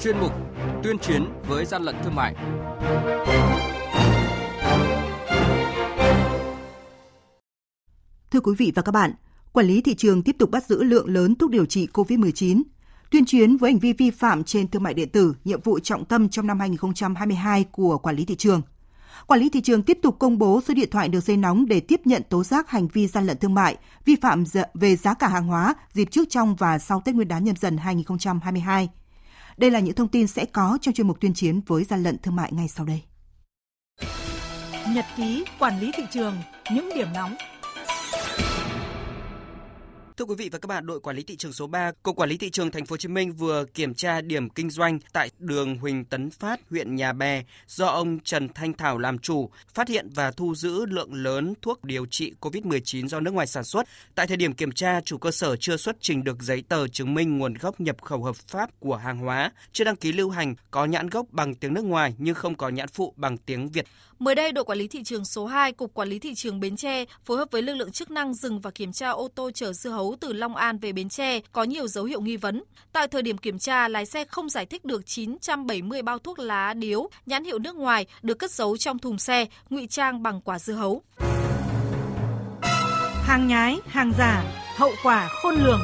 chuyên 0.00 0.18
mục 0.20 0.32
Tuyên 0.82 0.98
chiến 0.98 1.24
với 1.48 1.64
gian 1.64 1.82
lận 1.82 1.96
thương 2.04 2.14
mại. 2.14 2.34
Thưa 8.30 8.40
quý 8.40 8.54
vị 8.58 8.72
và 8.74 8.82
các 8.82 8.92
bạn, 8.92 9.12
quản 9.52 9.66
lý 9.66 9.80
thị 9.80 9.94
trường 9.94 10.22
tiếp 10.22 10.36
tục 10.38 10.50
bắt 10.50 10.66
giữ 10.66 10.82
lượng 10.82 11.08
lớn 11.08 11.34
thuốc 11.34 11.50
điều 11.50 11.66
trị 11.66 11.88
COVID-19. 11.92 12.62
Tuyên 13.10 13.24
chiến 13.24 13.56
với 13.56 13.70
hành 13.72 13.78
vi 13.78 13.92
vi 13.92 14.10
phạm 14.10 14.44
trên 14.44 14.68
thương 14.68 14.82
mại 14.82 14.94
điện 14.94 15.08
tử, 15.08 15.34
nhiệm 15.44 15.60
vụ 15.60 15.78
trọng 15.78 16.04
tâm 16.04 16.28
trong 16.28 16.46
năm 16.46 16.60
2022 16.60 17.64
của 17.64 17.98
quản 17.98 18.16
lý 18.16 18.24
thị 18.24 18.36
trường. 18.36 18.62
Quản 19.26 19.40
lý 19.40 19.48
thị 19.48 19.60
trường 19.60 19.82
tiếp 19.82 19.98
tục 20.02 20.16
công 20.18 20.38
bố 20.38 20.60
số 20.68 20.74
điện 20.74 20.90
thoại 20.90 21.08
đường 21.08 21.22
dây 21.22 21.36
nóng 21.36 21.66
để 21.66 21.80
tiếp 21.80 22.00
nhận 22.04 22.22
tố 22.28 22.44
giác 22.44 22.70
hành 22.70 22.88
vi 22.88 23.06
gian 23.06 23.26
lận 23.26 23.38
thương 23.38 23.54
mại, 23.54 23.76
vi 24.04 24.16
phạm 24.16 24.44
về 24.74 24.96
giá 24.96 25.14
cả 25.14 25.28
hàng 25.28 25.46
hóa 25.46 25.74
dịp 25.92 26.08
trước 26.10 26.30
trong 26.30 26.56
và 26.56 26.78
sau 26.78 27.02
Tết 27.04 27.14
Nguyên 27.14 27.28
đán 27.28 27.44
nhâm 27.44 27.56
dần 27.56 27.76
2022. 27.76 28.88
Đây 29.56 29.70
là 29.70 29.80
những 29.80 29.94
thông 29.94 30.08
tin 30.08 30.26
sẽ 30.26 30.44
có 30.44 30.78
trong 30.80 30.94
chuyên 30.94 31.08
mục 31.08 31.20
tuyên 31.20 31.34
chiến 31.34 31.60
với 31.66 31.84
gian 31.84 32.02
lận 32.02 32.18
thương 32.18 32.36
mại 32.36 32.52
ngay 32.52 32.68
sau 32.68 32.86
đây. 32.86 33.02
Nhật 34.88 35.04
ký 35.16 35.44
quản 35.58 35.80
lý 35.80 35.90
thị 35.96 36.02
trường, 36.10 36.36
những 36.72 36.90
điểm 36.94 37.08
nóng 37.14 37.34
Thưa 40.20 40.26
quý 40.26 40.34
vị 40.34 40.48
và 40.52 40.58
các 40.58 40.66
bạn, 40.66 40.86
đội 40.86 41.00
quản 41.00 41.16
lý 41.16 41.22
thị 41.22 41.36
trường 41.36 41.52
số 41.52 41.66
3, 41.66 41.92
Cục 42.02 42.16
Quản 42.16 42.28
lý 42.28 42.36
thị 42.36 42.50
trường 42.50 42.70
Thành 42.70 42.86
phố 42.86 42.92
Hồ 42.92 42.96
Chí 42.96 43.08
Minh 43.08 43.32
vừa 43.32 43.64
kiểm 43.64 43.94
tra 43.94 44.20
điểm 44.20 44.48
kinh 44.50 44.70
doanh 44.70 44.98
tại 45.12 45.30
đường 45.38 45.76
Huỳnh 45.76 46.04
Tấn 46.04 46.30
Phát, 46.30 46.60
huyện 46.70 46.96
Nhà 46.96 47.12
Bè 47.12 47.42
do 47.66 47.86
ông 47.86 48.18
Trần 48.24 48.48
Thanh 48.48 48.72
Thảo 48.72 48.98
làm 48.98 49.18
chủ, 49.18 49.50
phát 49.74 49.88
hiện 49.88 50.08
và 50.14 50.30
thu 50.30 50.54
giữ 50.54 50.86
lượng 50.86 51.14
lớn 51.14 51.54
thuốc 51.62 51.84
điều 51.84 52.06
trị 52.06 52.32
COVID-19 52.40 53.08
do 53.08 53.20
nước 53.20 53.34
ngoài 53.34 53.46
sản 53.46 53.64
xuất. 53.64 53.86
Tại 54.14 54.26
thời 54.26 54.36
điểm 54.36 54.52
kiểm 54.52 54.72
tra, 54.72 55.00
chủ 55.00 55.18
cơ 55.18 55.30
sở 55.30 55.56
chưa 55.56 55.76
xuất 55.76 55.96
trình 56.00 56.24
được 56.24 56.42
giấy 56.42 56.62
tờ 56.68 56.88
chứng 56.88 57.14
minh 57.14 57.38
nguồn 57.38 57.54
gốc 57.54 57.80
nhập 57.80 58.02
khẩu 58.02 58.22
hợp 58.22 58.36
pháp 58.36 58.80
của 58.80 58.96
hàng 58.96 59.18
hóa, 59.18 59.52
chưa 59.72 59.84
đăng 59.84 59.96
ký 59.96 60.12
lưu 60.12 60.30
hành, 60.30 60.54
có 60.70 60.84
nhãn 60.84 61.08
gốc 61.08 61.26
bằng 61.30 61.54
tiếng 61.54 61.74
nước 61.74 61.84
ngoài 61.84 62.14
nhưng 62.18 62.34
không 62.34 62.54
có 62.54 62.68
nhãn 62.68 62.88
phụ 62.88 63.14
bằng 63.16 63.36
tiếng 63.38 63.68
Việt. 63.68 63.86
Mới 64.18 64.34
đây, 64.34 64.52
đội 64.52 64.64
quản 64.64 64.78
lý 64.78 64.88
thị 64.88 65.02
trường 65.02 65.24
số 65.24 65.46
2, 65.46 65.72
Cục 65.72 65.94
Quản 65.94 66.08
lý 66.08 66.18
thị 66.18 66.34
trường 66.34 66.60
Bến 66.60 66.76
Tre 66.76 67.04
phối 67.24 67.38
hợp 67.38 67.48
với 67.50 67.62
lực 67.62 67.74
lượng 67.74 67.92
chức 67.92 68.10
năng 68.10 68.34
dừng 68.34 68.60
và 68.60 68.70
kiểm 68.70 68.92
tra 68.92 69.10
ô 69.10 69.28
tô 69.34 69.50
chở 69.50 69.72
dưa 69.72 69.90
hấu 69.90 70.09
từ 70.20 70.32
Long 70.32 70.56
An 70.56 70.78
về 70.78 70.92
Bến 70.92 71.08
Tre 71.08 71.40
có 71.52 71.62
nhiều 71.62 71.88
dấu 71.88 72.04
hiệu 72.04 72.20
nghi 72.20 72.36
vấn. 72.36 72.62
Tại 72.92 73.08
thời 73.08 73.22
điểm 73.22 73.38
kiểm 73.38 73.58
tra, 73.58 73.88
lái 73.88 74.06
xe 74.06 74.24
không 74.24 74.50
giải 74.50 74.66
thích 74.66 74.84
được 74.84 75.06
970 75.06 76.02
bao 76.02 76.18
thuốc 76.18 76.38
lá 76.38 76.74
điếu 76.74 77.08
nhãn 77.26 77.44
hiệu 77.44 77.58
nước 77.58 77.76
ngoài 77.76 78.06
được 78.22 78.38
cất 78.38 78.50
giấu 78.50 78.76
trong 78.76 78.98
thùng 78.98 79.18
xe, 79.18 79.46
ngụy 79.70 79.86
trang 79.86 80.22
bằng 80.22 80.40
quả 80.40 80.58
dưa 80.58 80.74
hấu. 80.74 81.02
Hàng 83.22 83.46
nhái, 83.48 83.78
hàng 83.86 84.12
giả, 84.18 84.44
hậu 84.76 84.90
quả 85.02 85.28
khôn 85.28 85.54
lường. 85.54 85.80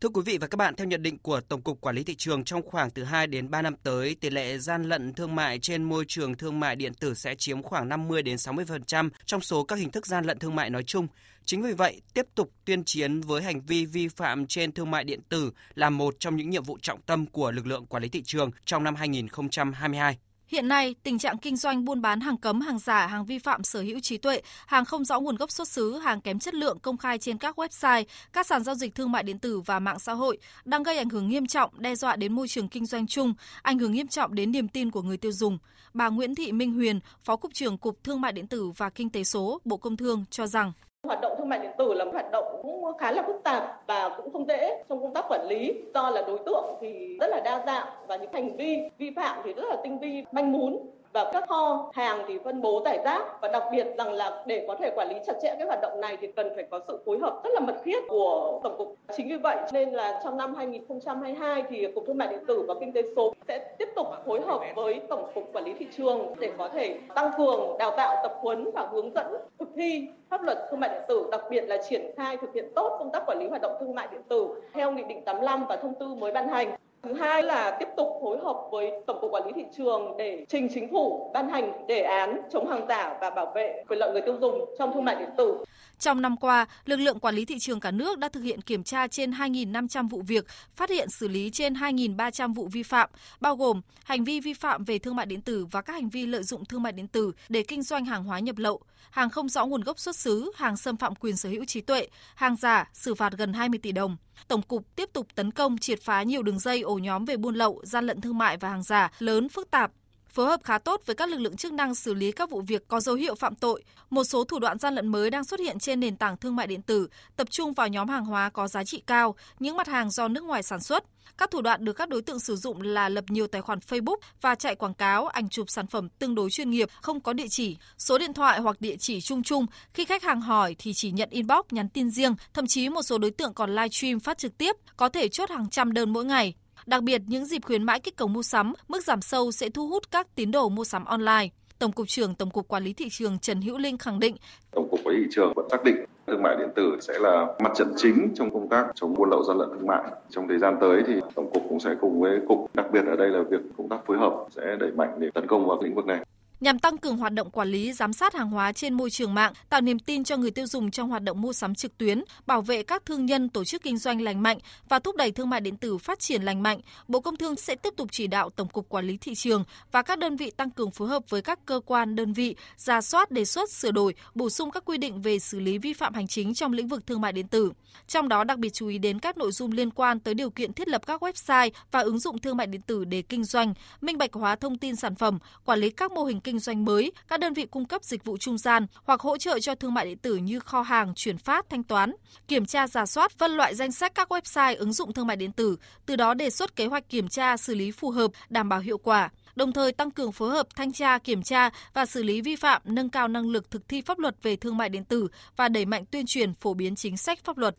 Thưa 0.00 0.08
quý 0.08 0.22
vị 0.24 0.38
và 0.38 0.46
các 0.46 0.56
bạn, 0.56 0.74
theo 0.76 0.86
nhận 0.86 1.02
định 1.02 1.18
của 1.18 1.40
Tổng 1.40 1.62
cục 1.62 1.80
Quản 1.80 1.96
lý 1.96 2.04
thị 2.04 2.14
trường 2.14 2.44
trong 2.44 2.62
khoảng 2.62 2.90
từ 2.90 3.04
2 3.04 3.26
đến 3.26 3.50
3 3.50 3.62
năm 3.62 3.76
tới, 3.82 4.16
tỷ 4.20 4.30
lệ 4.30 4.58
gian 4.58 4.82
lận 4.82 5.14
thương 5.14 5.34
mại 5.34 5.58
trên 5.58 5.82
môi 5.82 6.04
trường 6.08 6.36
thương 6.36 6.60
mại 6.60 6.76
điện 6.76 6.94
tử 6.94 7.14
sẽ 7.14 7.34
chiếm 7.34 7.62
khoảng 7.62 7.88
50 7.88 8.22
đến 8.22 8.36
60% 8.36 9.10
trong 9.24 9.40
số 9.40 9.64
các 9.64 9.78
hình 9.78 9.90
thức 9.90 10.06
gian 10.06 10.24
lận 10.24 10.38
thương 10.38 10.54
mại 10.54 10.70
nói 10.70 10.82
chung. 10.82 11.06
Chính 11.44 11.62
vì 11.62 11.72
vậy, 11.72 12.00
tiếp 12.14 12.26
tục 12.34 12.52
tuyên 12.64 12.84
chiến 12.84 13.20
với 13.20 13.42
hành 13.42 13.60
vi 13.60 13.86
vi 13.86 14.08
phạm 14.08 14.46
trên 14.46 14.72
thương 14.72 14.90
mại 14.90 15.04
điện 15.04 15.20
tử 15.28 15.52
là 15.74 15.90
một 15.90 16.14
trong 16.18 16.36
những 16.36 16.50
nhiệm 16.50 16.64
vụ 16.64 16.78
trọng 16.82 17.02
tâm 17.02 17.26
của 17.26 17.50
lực 17.50 17.66
lượng 17.66 17.86
quản 17.86 18.02
lý 18.02 18.08
thị 18.08 18.22
trường 18.22 18.50
trong 18.64 18.84
năm 18.84 18.94
2022. 18.94 20.18
Hiện 20.50 20.68
nay, 20.68 20.94
tình 21.02 21.18
trạng 21.18 21.38
kinh 21.38 21.56
doanh 21.56 21.84
buôn 21.84 22.02
bán 22.02 22.20
hàng 22.20 22.36
cấm, 22.36 22.60
hàng 22.60 22.78
giả, 22.78 23.06
hàng 23.06 23.24
vi 23.24 23.38
phạm 23.38 23.64
sở 23.64 23.80
hữu 23.80 24.00
trí 24.00 24.18
tuệ, 24.18 24.42
hàng 24.66 24.84
không 24.84 25.04
rõ 25.04 25.20
nguồn 25.20 25.36
gốc 25.36 25.50
xuất 25.50 25.68
xứ, 25.68 25.98
hàng 25.98 26.20
kém 26.20 26.38
chất 26.38 26.54
lượng 26.54 26.78
công 26.78 26.96
khai 26.96 27.18
trên 27.18 27.38
các 27.38 27.58
website, 27.58 28.04
các 28.32 28.46
sàn 28.46 28.64
giao 28.64 28.74
dịch 28.74 28.94
thương 28.94 29.12
mại 29.12 29.22
điện 29.22 29.38
tử 29.38 29.60
và 29.60 29.78
mạng 29.78 29.98
xã 29.98 30.12
hội 30.12 30.38
đang 30.64 30.82
gây 30.82 30.98
ảnh 30.98 31.08
hưởng 31.08 31.28
nghiêm 31.28 31.46
trọng, 31.46 31.70
đe 31.80 31.94
dọa 31.94 32.16
đến 32.16 32.32
môi 32.32 32.48
trường 32.48 32.68
kinh 32.68 32.86
doanh 32.86 33.06
chung, 33.06 33.34
ảnh 33.62 33.78
hưởng 33.78 33.92
nghiêm 33.92 34.08
trọng 34.08 34.34
đến 34.34 34.52
niềm 34.52 34.68
tin 34.68 34.90
của 34.90 35.02
người 35.02 35.16
tiêu 35.16 35.32
dùng. 35.32 35.58
Bà 35.94 36.08
Nguyễn 36.08 36.34
Thị 36.34 36.52
Minh 36.52 36.72
Huyền, 36.72 37.00
Phó 37.24 37.36
cục 37.36 37.54
trưởng 37.54 37.78
Cục 37.78 38.04
Thương 38.04 38.20
mại 38.20 38.32
điện 38.32 38.46
tử 38.46 38.70
và 38.76 38.90
Kinh 38.90 39.10
tế 39.10 39.24
số, 39.24 39.60
Bộ 39.64 39.76
Công 39.76 39.96
Thương 39.96 40.24
cho 40.30 40.46
rằng 40.46 40.72
Hoạt 41.06 41.20
động 41.20 41.32
thương 41.38 41.48
mại 41.48 41.58
điện 41.58 41.70
tử 41.78 41.92
là 41.94 42.04
một 42.04 42.10
hoạt 42.12 42.30
động 42.30 42.44
cũng 42.62 42.84
khá 42.98 43.12
là 43.12 43.22
phức 43.22 43.42
tạp 43.44 43.82
và 43.86 44.14
cũng 44.16 44.32
không 44.32 44.48
dễ 44.48 44.82
trong 44.88 45.02
công 45.02 45.14
tác 45.14 45.24
quản 45.28 45.46
lý. 45.48 45.82
Do 45.94 46.10
là 46.10 46.22
đối 46.22 46.38
tượng 46.38 46.64
thì 46.80 47.16
rất 47.20 47.26
là 47.30 47.40
đa 47.44 47.62
dạng 47.66 47.86
và 48.06 48.16
những 48.16 48.32
hành 48.32 48.56
vi 48.56 48.78
vi 48.98 49.10
phạm 49.16 49.40
thì 49.44 49.52
rất 49.52 49.64
là 49.68 49.76
tinh 49.82 49.98
vi, 49.98 50.24
manh 50.32 50.52
mún 50.52 50.78
và 51.12 51.30
các 51.32 51.48
kho 51.48 51.90
hàng 51.94 52.24
thì 52.28 52.38
phân 52.44 52.62
bố 52.62 52.82
giải 52.84 52.98
rác. 53.04 53.40
Và 53.40 53.48
đặc 53.48 53.62
biệt 53.72 53.86
rằng 53.98 54.12
là 54.12 54.42
để 54.46 54.64
có 54.68 54.76
thể 54.80 54.90
quản 54.96 55.08
lý 55.08 55.14
chặt 55.26 55.32
chẽ 55.42 55.54
cái 55.58 55.66
hoạt 55.66 55.78
động 55.82 56.00
này 56.00 56.16
thì 56.20 56.32
cần 56.32 56.52
phải 56.54 56.64
có 56.70 56.80
sự 56.88 56.98
phối 57.06 57.18
hợp 57.18 57.40
rất 57.44 57.50
là 57.54 57.60
mật 57.60 57.76
thiết 57.84 58.00
của 58.08 58.60
tổng 58.62 58.74
cục. 58.78 58.96
Chính 59.16 59.28
vì 59.28 59.36
vậy 59.36 59.56
nên 59.72 59.90
là 59.90 60.20
trong 60.24 60.36
năm 60.36 60.54
2022 60.54 61.62
thì 61.70 61.86
cục 61.94 62.04
thương 62.06 62.18
mại 62.18 62.28
điện 62.28 62.44
tử 62.46 62.64
và 62.68 62.74
kinh 62.80 62.92
tế 62.92 63.02
số 63.16 63.34
sẽ 63.48 63.58
tiếp 63.78 63.88
tục 63.96 64.06
phối 64.26 64.40
hợp 64.40 64.60
với 64.74 65.00
tổng 65.08 65.30
cục 65.34 65.52
quản 65.52 65.64
lý 65.64 65.72
thị 65.78 65.86
trường 65.96 66.34
để 66.38 66.52
có 66.58 66.68
thể 66.68 66.98
tăng 67.14 67.30
cường 67.38 67.78
đào 67.78 67.96
tạo 67.96 68.16
tập 68.22 68.32
huấn 68.40 68.70
và 68.74 68.88
hướng 68.92 69.14
dẫn 69.14 69.26
thi 69.76 70.08
pháp 70.28 70.42
luật 70.42 70.58
thương 70.70 70.80
mại 70.80 70.90
điện 70.90 71.02
tử, 71.08 71.28
đặc 71.30 71.40
biệt 71.50 71.64
là 71.68 71.76
triển 71.88 72.10
khai 72.16 72.36
thực 72.36 72.54
hiện 72.54 72.72
tốt 72.74 72.96
công 72.98 73.12
tác 73.12 73.22
quản 73.26 73.38
lý 73.38 73.48
hoạt 73.48 73.62
động 73.62 73.76
thương 73.80 73.94
mại 73.94 74.08
điện 74.12 74.22
tử 74.28 74.48
theo 74.72 74.92
nghị 74.92 75.02
định 75.08 75.24
85 75.24 75.66
và 75.68 75.76
thông 75.76 75.94
tư 76.00 76.14
mới 76.14 76.32
ban 76.32 76.48
hành. 76.48 76.76
Thứ 77.02 77.14
hai 77.14 77.42
là 77.42 77.76
tiếp 77.80 77.88
tục 77.96 78.08
phối 78.22 78.38
hợp 78.44 78.56
với 78.72 78.90
Tổng 79.06 79.18
cục 79.20 79.30
Quản 79.32 79.46
lý 79.46 79.52
thị 79.56 79.64
trường 79.76 80.16
để 80.18 80.46
trình 80.48 80.68
chính 80.74 80.88
phủ 80.90 81.30
ban 81.34 81.50
hành 81.50 81.86
đề 81.86 82.02
án 82.02 82.40
chống 82.52 82.68
hàng 82.68 82.86
giả 82.88 83.18
và 83.20 83.30
bảo 83.30 83.52
vệ 83.54 83.84
quyền 83.88 83.98
lợi 83.98 84.12
người 84.12 84.22
tiêu 84.22 84.38
dùng 84.40 84.74
trong 84.78 84.92
thương 84.94 85.04
mại 85.04 85.16
điện 85.16 85.30
tử. 85.38 85.64
Trong 85.98 86.22
năm 86.22 86.36
qua, 86.36 86.66
lực 86.84 86.96
lượng 86.96 87.18
quản 87.18 87.34
lý 87.34 87.44
thị 87.44 87.58
trường 87.60 87.80
cả 87.80 87.90
nước 87.90 88.18
đã 88.18 88.28
thực 88.28 88.40
hiện 88.40 88.60
kiểm 88.60 88.82
tra 88.82 89.06
trên 89.06 89.30
2.500 89.30 90.08
vụ 90.08 90.22
việc, 90.26 90.46
phát 90.74 90.90
hiện 90.90 91.08
xử 91.10 91.28
lý 91.28 91.50
trên 91.50 91.74
2.300 91.74 92.54
vụ 92.54 92.68
vi 92.72 92.82
phạm, 92.82 93.10
bao 93.40 93.56
gồm 93.56 93.80
hành 94.04 94.24
vi 94.24 94.40
vi 94.40 94.54
phạm 94.54 94.84
về 94.84 94.98
thương 94.98 95.16
mại 95.16 95.26
điện 95.26 95.40
tử 95.40 95.66
và 95.70 95.82
các 95.82 95.92
hành 95.92 96.08
vi 96.08 96.26
lợi 96.26 96.42
dụng 96.42 96.64
thương 96.64 96.82
mại 96.82 96.92
điện 96.92 97.08
tử 97.08 97.32
để 97.48 97.62
kinh 97.62 97.82
doanh 97.82 98.04
hàng 98.04 98.24
hóa 98.24 98.38
nhập 98.38 98.58
lậu, 98.58 98.80
hàng 99.10 99.30
không 99.30 99.48
rõ 99.48 99.66
nguồn 99.66 99.80
gốc 99.80 99.98
xuất 99.98 100.16
xứ, 100.16 100.52
hàng 100.54 100.76
xâm 100.76 100.96
phạm 100.96 101.14
quyền 101.14 101.36
sở 101.36 101.48
hữu 101.48 101.64
trí 101.64 101.80
tuệ, 101.80 102.06
hàng 102.34 102.56
giả, 102.56 102.90
xử 102.92 103.14
phạt 103.14 103.32
gần 103.38 103.52
20 103.52 103.80
tỷ 103.82 103.92
đồng. 103.92 104.16
Tổng 104.48 104.62
cục 104.62 104.96
tiếp 104.96 105.10
tục 105.12 105.26
tấn 105.34 105.50
công 105.50 105.78
triệt 105.78 106.02
phá 106.02 106.22
nhiều 106.22 106.42
đường 106.42 106.58
dây 106.58 106.80
ổ 106.80 106.94
nhóm 106.94 107.24
về 107.24 107.36
buôn 107.36 107.54
lậu, 107.54 107.80
gian 107.84 108.06
lận 108.06 108.20
thương 108.20 108.38
mại 108.38 108.56
và 108.56 108.68
hàng 108.68 108.82
giả 108.82 109.10
lớn 109.18 109.48
phức 109.48 109.70
tạp, 109.70 109.92
phối 110.32 110.46
hợp 110.46 110.60
khá 110.64 110.78
tốt 110.78 111.02
với 111.06 111.16
các 111.16 111.28
lực 111.28 111.38
lượng 111.38 111.56
chức 111.56 111.72
năng 111.72 111.94
xử 111.94 112.14
lý 112.14 112.32
các 112.32 112.50
vụ 112.50 112.60
việc 112.60 112.88
có 112.88 113.00
dấu 113.00 113.14
hiệu 113.14 113.34
phạm 113.34 113.54
tội. 113.54 113.84
Một 114.10 114.24
số 114.24 114.44
thủ 114.44 114.58
đoạn 114.58 114.78
gian 114.78 114.94
lận 114.94 115.08
mới 115.08 115.30
đang 115.30 115.44
xuất 115.44 115.60
hiện 115.60 115.78
trên 115.78 116.00
nền 116.00 116.16
tảng 116.16 116.36
thương 116.36 116.56
mại 116.56 116.66
điện 116.66 116.82
tử, 116.82 117.08
tập 117.36 117.50
trung 117.50 117.72
vào 117.72 117.88
nhóm 117.88 118.08
hàng 118.08 118.24
hóa 118.24 118.50
có 118.50 118.68
giá 118.68 118.84
trị 118.84 119.02
cao, 119.06 119.34
những 119.58 119.76
mặt 119.76 119.88
hàng 119.88 120.10
do 120.10 120.28
nước 120.28 120.44
ngoài 120.44 120.62
sản 120.62 120.80
xuất. 120.80 121.04
Các 121.38 121.50
thủ 121.50 121.60
đoạn 121.60 121.84
được 121.84 121.92
các 121.92 122.08
đối 122.08 122.22
tượng 122.22 122.40
sử 122.40 122.56
dụng 122.56 122.82
là 122.82 123.08
lập 123.08 123.24
nhiều 123.28 123.46
tài 123.46 123.62
khoản 123.62 123.78
Facebook 123.78 124.16
và 124.40 124.54
chạy 124.54 124.74
quảng 124.74 124.94
cáo, 124.94 125.26
ảnh 125.26 125.48
chụp 125.48 125.70
sản 125.70 125.86
phẩm 125.86 126.08
tương 126.08 126.34
đối 126.34 126.50
chuyên 126.50 126.70
nghiệp, 126.70 126.88
không 127.02 127.20
có 127.20 127.32
địa 127.32 127.48
chỉ, 127.50 127.76
số 127.98 128.18
điện 128.18 128.34
thoại 128.34 128.60
hoặc 128.60 128.80
địa 128.80 128.96
chỉ 128.96 129.20
chung 129.20 129.42
chung. 129.42 129.66
Khi 129.94 130.04
khách 130.04 130.22
hàng 130.22 130.40
hỏi 130.40 130.76
thì 130.78 130.92
chỉ 130.94 131.10
nhận 131.10 131.30
inbox, 131.30 131.64
nhắn 131.70 131.88
tin 131.88 132.10
riêng, 132.10 132.34
thậm 132.54 132.66
chí 132.66 132.88
một 132.88 133.02
số 133.02 133.18
đối 133.18 133.30
tượng 133.30 133.54
còn 133.54 133.70
livestream 133.70 134.20
phát 134.20 134.38
trực 134.38 134.58
tiếp, 134.58 134.76
có 134.96 135.08
thể 135.08 135.28
chốt 135.28 135.50
hàng 135.50 135.70
trăm 135.70 135.92
đơn 135.92 136.12
mỗi 136.12 136.24
ngày. 136.24 136.54
Đặc 136.86 137.02
biệt, 137.02 137.22
những 137.26 137.44
dịp 137.44 137.64
khuyến 137.64 137.82
mãi 137.82 138.00
kích 138.00 138.16
cầu 138.16 138.28
mua 138.28 138.42
sắm, 138.42 138.72
mức 138.88 139.04
giảm 139.04 139.20
sâu 139.20 139.52
sẽ 139.52 139.68
thu 139.68 139.88
hút 139.88 140.10
các 140.10 140.34
tín 140.34 140.50
đồ 140.50 140.68
mua 140.68 140.84
sắm 140.84 141.04
online. 141.04 141.48
Tổng 141.78 141.92
cục 141.92 142.08
trưởng 142.08 142.34
Tổng 142.34 142.50
cục 142.50 142.68
Quản 142.68 142.84
lý 142.84 142.92
thị 142.92 143.08
trường 143.10 143.38
Trần 143.38 143.62
Hữu 143.62 143.78
Linh 143.78 143.98
khẳng 143.98 144.20
định, 144.20 144.36
Tổng 144.70 144.88
cục 144.90 145.00
Quản 145.04 145.16
lý 145.16 145.22
thị 145.22 145.28
trường 145.32 145.52
vẫn 145.56 145.66
xác 145.70 145.84
định 145.84 145.96
thương 146.26 146.42
mại 146.42 146.56
điện 146.56 146.68
tử 146.76 146.96
sẽ 147.00 147.18
là 147.18 147.46
mặt 147.60 147.72
trận 147.76 147.92
chính 147.96 148.28
trong 148.34 148.50
công 148.50 148.68
tác 148.68 148.86
chống 148.94 149.14
buôn 149.14 149.30
lậu 149.30 149.44
gian 149.44 149.58
lận 149.58 149.68
thương 149.68 149.86
mại. 149.86 150.02
Trong 150.30 150.48
thời 150.48 150.58
gian 150.58 150.76
tới 150.80 151.02
thì 151.06 151.14
tổng 151.34 151.50
cục 151.52 151.62
cũng 151.68 151.80
sẽ 151.80 151.90
cùng 152.00 152.20
với 152.20 152.40
cục, 152.48 152.74
đặc 152.74 152.86
biệt 152.92 153.02
ở 153.06 153.16
đây 153.16 153.28
là 153.28 153.42
việc 153.50 153.60
công 153.76 153.88
tác 153.88 154.06
phối 154.06 154.18
hợp 154.18 154.46
sẽ 154.50 154.76
đẩy 154.80 154.90
mạnh 154.90 155.16
để 155.18 155.30
tấn 155.34 155.46
công 155.46 155.66
vào 155.66 155.82
lĩnh 155.82 155.94
vực 155.94 156.06
này 156.06 156.24
nhằm 156.60 156.78
tăng 156.78 156.98
cường 156.98 157.16
hoạt 157.16 157.32
động 157.32 157.50
quản 157.50 157.68
lý 157.68 157.92
giám 157.92 158.12
sát 158.12 158.34
hàng 158.34 158.50
hóa 158.50 158.72
trên 158.72 158.94
môi 158.94 159.10
trường 159.10 159.34
mạng, 159.34 159.52
tạo 159.68 159.80
niềm 159.80 159.98
tin 159.98 160.24
cho 160.24 160.36
người 160.36 160.50
tiêu 160.50 160.66
dùng 160.66 160.90
trong 160.90 161.08
hoạt 161.08 161.22
động 161.22 161.40
mua 161.40 161.52
sắm 161.52 161.74
trực 161.74 161.98
tuyến, 161.98 162.24
bảo 162.46 162.62
vệ 162.62 162.82
các 162.82 163.06
thương 163.06 163.26
nhân 163.26 163.48
tổ 163.48 163.64
chức 163.64 163.82
kinh 163.82 163.98
doanh 163.98 164.22
lành 164.22 164.42
mạnh 164.42 164.58
và 164.88 164.98
thúc 164.98 165.16
đẩy 165.16 165.32
thương 165.32 165.50
mại 165.50 165.60
điện 165.60 165.76
tử 165.76 165.98
phát 165.98 166.18
triển 166.18 166.42
lành 166.42 166.62
mạnh, 166.62 166.80
Bộ 167.08 167.20
Công 167.20 167.36
Thương 167.36 167.56
sẽ 167.56 167.74
tiếp 167.74 167.94
tục 167.96 168.08
chỉ 168.12 168.26
đạo 168.26 168.50
Tổng 168.50 168.68
cục 168.68 168.88
Quản 168.88 169.06
lý 169.06 169.16
thị 169.16 169.34
trường 169.34 169.64
và 169.92 170.02
các 170.02 170.18
đơn 170.18 170.36
vị 170.36 170.50
tăng 170.50 170.70
cường 170.70 170.90
phối 170.90 171.08
hợp 171.08 171.22
với 171.28 171.42
các 171.42 171.66
cơ 171.66 171.80
quan 171.86 172.16
đơn 172.16 172.32
vị 172.32 172.56
ra 172.76 173.00
soát 173.00 173.30
đề 173.30 173.44
xuất 173.44 173.70
sửa 173.70 173.90
đổi, 173.90 174.14
bổ 174.34 174.50
sung 174.50 174.70
các 174.70 174.84
quy 174.84 174.98
định 174.98 175.22
về 175.22 175.38
xử 175.38 175.60
lý 175.60 175.78
vi 175.78 175.92
phạm 175.92 176.14
hành 176.14 176.28
chính 176.28 176.54
trong 176.54 176.72
lĩnh 176.72 176.88
vực 176.88 177.06
thương 177.06 177.20
mại 177.20 177.32
điện 177.32 177.48
tử. 177.48 177.72
Trong 178.08 178.28
đó 178.28 178.44
đặc 178.44 178.58
biệt 178.58 178.72
chú 178.72 178.88
ý 178.88 178.98
đến 178.98 179.18
các 179.18 179.36
nội 179.36 179.52
dung 179.52 179.72
liên 179.72 179.90
quan 179.90 180.20
tới 180.20 180.34
điều 180.34 180.50
kiện 180.50 180.72
thiết 180.72 180.88
lập 180.88 181.06
các 181.06 181.22
website 181.22 181.70
và 181.90 182.00
ứng 182.00 182.18
dụng 182.18 182.38
thương 182.38 182.56
mại 182.56 182.66
điện 182.66 182.82
tử 182.82 183.04
để 183.04 183.22
kinh 183.22 183.44
doanh, 183.44 183.74
minh 184.00 184.18
bạch 184.18 184.32
hóa 184.32 184.56
thông 184.56 184.78
tin 184.78 184.96
sản 184.96 185.14
phẩm, 185.14 185.38
quản 185.64 185.78
lý 185.78 185.90
các 185.90 186.12
mô 186.12 186.24
hình 186.24 186.40
kinh 186.40 186.49
kinh 186.50 186.58
doanh 186.58 186.84
mới, 186.84 187.12
các 187.28 187.40
đơn 187.40 187.52
vị 187.52 187.66
cung 187.66 187.84
cấp 187.84 188.04
dịch 188.04 188.24
vụ 188.24 188.36
trung 188.36 188.58
gian 188.58 188.86
hoặc 189.04 189.20
hỗ 189.20 189.38
trợ 189.38 189.60
cho 189.60 189.74
thương 189.74 189.94
mại 189.94 190.06
điện 190.06 190.18
tử 190.18 190.36
như 190.36 190.60
kho 190.60 190.82
hàng, 190.82 191.12
chuyển 191.14 191.38
phát, 191.38 191.66
thanh 191.70 191.82
toán, 191.82 192.12
kiểm 192.48 192.66
tra 192.66 192.86
giả 192.86 193.06
soát, 193.06 193.32
phân 193.38 193.50
loại 193.50 193.74
danh 193.74 193.92
sách 193.92 194.12
các 194.14 194.32
website 194.32 194.76
ứng 194.78 194.92
dụng 194.92 195.12
thương 195.12 195.26
mại 195.26 195.36
điện 195.36 195.52
tử, 195.52 195.76
từ 196.06 196.16
đó 196.16 196.34
đề 196.34 196.50
xuất 196.50 196.76
kế 196.76 196.86
hoạch 196.86 197.08
kiểm 197.08 197.28
tra 197.28 197.56
xử 197.56 197.74
lý 197.74 197.90
phù 197.90 198.10
hợp, 198.10 198.30
đảm 198.48 198.68
bảo 198.68 198.80
hiệu 198.80 198.98
quả 198.98 199.30
đồng 199.54 199.72
thời 199.72 199.92
tăng 199.92 200.10
cường 200.10 200.32
phối 200.32 200.50
hợp 200.50 200.66
thanh 200.76 200.92
tra, 200.92 201.18
kiểm 201.18 201.42
tra 201.42 201.70
và 201.94 202.06
xử 202.06 202.22
lý 202.22 202.40
vi 202.40 202.56
phạm, 202.56 202.82
nâng 202.84 203.10
cao 203.10 203.28
năng 203.28 203.50
lực 203.50 203.70
thực 203.70 203.88
thi 203.88 204.00
pháp 204.00 204.18
luật 204.18 204.34
về 204.42 204.56
thương 204.56 204.76
mại 204.76 204.88
điện 204.88 205.04
tử 205.04 205.28
và 205.56 205.68
đẩy 205.68 205.84
mạnh 205.84 206.04
tuyên 206.10 206.26
truyền 206.26 206.54
phổ 206.54 206.74
biến 206.74 206.96
chính 206.96 207.16
sách 207.16 207.38
pháp 207.44 207.58
luật. 207.58 207.76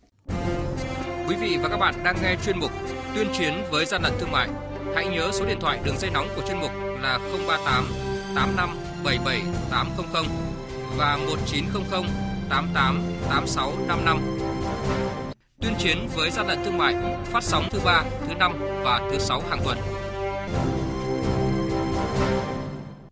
Quý 1.27 1.35
vị 1.35 1.57
và 1.61 1.69
các 1.69 1.77
bạn 1.77 1.95
đang 2.03 2.15
nghe 2.23 2.35
chuyên 2.45 2.59
mục 2.59 2.71
Tuyên 3.15 3.27
chiến 3.33 3.53
với 3.71 3.85
gian 3.85 4.01
lận 4.03 4.13
thương 4.19 4.31
mại. 4.31 4.49
Hãy 4.95 5.07
nhớ 5.07 5.29
số 5.33 5.45
điện 5.45 5.57
thoại 5.61 5.79
đường 5.85 5.97
dây 5.97 6.11
nóng 6.11 6.27
của 6.35 6.41
chuyên 6.47 6.59
mục 6.59 6.71
là 7.01 7.19
038 7.47 8.10
85 8.35 8.77
77 9.03 9.41
800 9.69 10.25
và 10.97 11.17
1900 11.17 12.03
88 12.49 13.01
86 13.29 13.73
55. 13.87 14.19
Tuyên 15.61 15.73
chiến 15.79 16.07
với 16.15 16.31
gian 16.31 16.47
lận 16.47 16.63
thương 16.65 16.77
mại 16.77 16.95
phát 17.25 17.43
sóng 17.43 17.67
thứ 17.71 17.79
ba, 17.85 18.03
thứ 18.27 18.33
năm 18.33 18.53
và 18.83 19.01
thứ 19.11 19.19
sáu 19.19 19.41
hàng 19.49 19.59
tuần. 19.63 19.77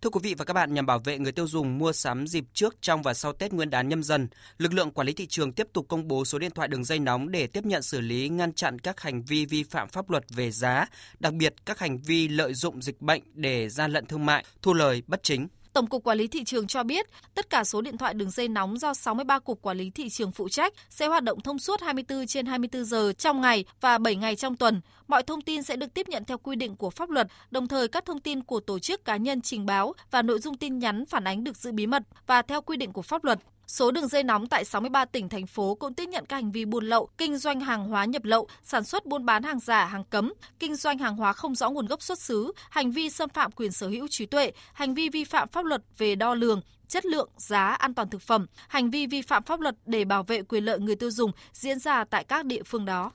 Thưa 0.02 0.10
quý 0.10 0.20
vị 0.24 0.36
và 0.38 0.46
các 0.46 0.54
bạn, 0.54 0.74
nhằm 0.74 0.86
bảo 0.86 1.00
vệ 1.00 1.20
người 1.20 1.32
tiêu 1.32 1.48
dùng 1.48 1.78
mua 1.78 1.94
sắm 1.94 2.28
dịp 2.28 2.46
trước, 2.54 2.76
trong 2.82 3.02
và 3.02 3.14
sau 3.14 3.34
Tết 3.34 3.54
Nguyên 3.54 3.70
đán 3.70 3.90
nhâm 3.90 4.04
dần, 4.04 4.28
lực 4.58 4.74
lượng 4.74 4.92
quản 4.92 5.08
lý 5.08 5.14
thị 5.14 5.28
trường 5.28 5.54
tiếp 5.54 5.68
tục 5.74 5.86
công 5.88 6.08
bố 6.08 6.26
số 6.26 6.40
điện 6.40 6.52
thoại 6.52 6.68
đường 6.68 6.84
dây 6.84 7.00
nóng 7.00 7.32
để 7.32 7.48
tiếp 7.48 7.66
nhận 7.66 7.82
xử 7.82 8.02
lý 8.02 8.30
ngăn 8.30 8.54
chặn 8.54 8.80
các 8.80 9.02
hành 9.02 9.22
vi 9.22 9.46
vi 9.46 9.64
phạm 9.64 9.90
pháp 9.90 10.10
luật 10.10 10.24
về 10.30 10.52
giá, 10.52 10.86
đặc 11.20 11.34
biệt 11.34 11.54
các 11.66 11.80
hành 11.80 11.98
vi 11.98 12.28
lợi 12.28 12.54
dụng 12.54 12.82
dịch 12.82 13.02
bệnh 13.02 13.22
để 13.34 13.70
gian 13.70 13.92
lận 13.92 14.06
thương 14.06 14.26
mại, 14.26 14.46
thu 14.62 14.74
lời 14.74 15.04
bất 15.08 15.24
chính. 15.24 15.48
Tổng 15.74 15.88
cục 15.88 16.04
Quản 16.04 16.18
lý 16.18 16.28
thị 16.28 16.44
trường 16.44 16.68
cho 16.68 16.84
biết, 16.84 17.06
tất 17.36 17.50
cả 17.50 17.64
số 17.64 17.82
điện 17.82 17.98
thoại 17.98 18.14
đường 18.14 18.32
dây 18.32 18.48
nóng 18.48 18.78
do 18.78 18.94
63 18.94 19.40
cục 19.40 19.62
quản 19.62 19.78
lý 19.78 19.90
thị 19.90 20.10
trường 20.10 20.32
phụ 20.32 20.50
trách 20.50 20.74
sẽ 20.90 21.08
hoạt 21.08 21.24
động 21.24 21.42
thông 21.42 21.60
suốt 21.60 21.82
24 21.82 22.28
trên 22.28 22.46
24 22.46 22.86
giờ 22.86 23.14
trong 23.14 23.42
ngày 23.42 23.66
và 23.82 23.98
7 23.98 24.16
ngày 24.16 24.36
trong 24.36 24.56
tuần. 24.56 24.82
Mọi 25.08 25.24
thông 25.24 25.42
tin 25.42 25.64
sẽ 25.64 25.76
được 25.76 25.94
tiếp 25.94 26.10
nhận 26.10 26.26
theo 26.26 26.38
quy 26.38 26.56
định 26.56 26.76
của 26.76 26.90
pháp 26.90 27.10
luật, 27.10 27.28
đồng 27.52 27.68
thời 27.68 27.88
các 27.88 28.06
thông 28.06 28.20
tin 28.20 28.44
của 28.44 28.60
tổ 28.60 28.80
chức 28.80 29.06
cá 29.06 29.18
nhân 29.18 29.42
trình 29.42 29.66
báo 29.66 29.94
và 30.12 30.22
nội 30.22 30.40
dung 30.40 30.58
tin 30.58 30.80
nhắn 30.80 31.06
phản 31.06 31.24
ánh 31.24 31.44
được 31.44 31.58
giữ 31.58 31.72
bí 31.72 31.88
mật 31.88 32.04
và 32.28 32.42
theo 32.42 32.62
quy 32.62 32.78
định 32.78 32.94
của 32.94 33.02
pháp 33.02 33.24
luật. 33.24 33.40
Số 33.70 33.92
đường 33.92 34.08
dây 34.08 34.24
nóng 34.24 34.48
tại 34.48 34.66
63 34.66 35.06
tỉnh 35.06 35.30
thành 35.30 35.48
phố 35.48 35.76
cũng 35.76 35.94
tiếp 35.94 36.06
nhận 36.10 36.26
các 36.26 36.36
hành 36.36 36.52
vi 36.52 36.66
buôn 36.66 36.86
lậu, 36.86 37.10
kinh 37.18 37.38
doanh 37.38 37.60
hàng 37.60 37.86
hóa 37.86 38.06
nhập 38.06 38.26
lậu, 38.26 38.48
sản 38.64 38.84
xuất 38.84 39.06
buôn 39.06 39.26
bán 39.26 39.44
hàng 39.44 39.60
giả, 39.60 39.86
hàng 39.86 40.04
cấm, 40.04 40.34
kinh 40.60 40.76
doanh 40.76 40.98
hàng 40.98 41.16
hóa 41.16 41.34
không 41.34 41.56
rõ 41.56 41.70
nguồn 41.70 41.86
gốc 41.86 42.02
xuất 42.02 42.20
xứ, 42.20 42.52
hành 42.70 42.92
vi 42.92 43.10
xâm 43.10 43.30
phạm 43.30 43.52
quyền 43.52 43.72
sở 43.72 43.88
hữu 43.88 44.08
trí 44.08 44.26
tuệ, 44.26 44.52
hành 44.74 44.94
vi 44.94 45.10
vi 45.10 45.24
phạm 45.24 45.48
pháp 45.48 45.66
luật 45.66 45.82
về 45.98 46.16
đo 46.16 46.34
lường, 46.34 46.62
chất 46.88 47.06
lượng, 47.06 47.30
giá, 47.38 47.66
an 47.66 47.94
toàn 47.94 48.10
thực 48.10 48.22
phẩm, 48.22 48.46
hành 48.68 48.90
vi 48.90 49.08
vi 49.08 49.22
phạm 49.22 49.44
pháp 49.44 49.60
luật 49.60 49.76
để 49.86 50.06
bảo 50.06 50.24
vệ 50.24 50.42
quyền 50.42 50.66
lợi 50.66 50.80
người 50.80 50.96
tiêu 50.96 51.12
dùng 51.12 51.32
diễn 51.54 51.80
ra 51.80 52.04
tại 52.04 52.24
các 52.24 52.46
địa 52.46 52.64
phương 52.64 52.86
đó. 52.86 53.12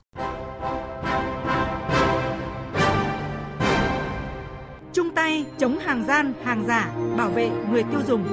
Chung 4.93 5.09
tay 5.15 5.45
chống 5.59 5.79
hàng 5.79 6.05
gian, 6.07 6.33
hàng 6.43 6.65
giả, 6.67 6.93
bảo 7.17 7.29
vệ 7.29 7.49
người 7.71 7.83
tiêu 7.83 8.01
dùng. 8.07 8.23